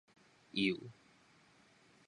[0.61, 0.75] 幼